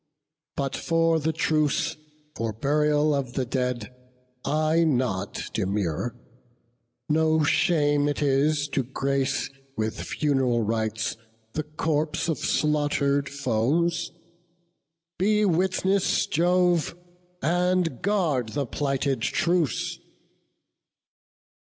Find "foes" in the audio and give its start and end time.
13.29-14.11